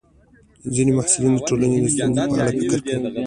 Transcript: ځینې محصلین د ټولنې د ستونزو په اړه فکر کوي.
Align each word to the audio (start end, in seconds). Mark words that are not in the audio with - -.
ځینې 0.73 0.91
محصلین 0.97 1.33
د 1.35 1.39
ټولنې 1.49 1.77
د 1.81 1.85
ستونزو 1.93 2.23
په 2.31 2.35
اړه 2.47 2.51
فکر 2.59 2.79
کوي. 2.87 3.07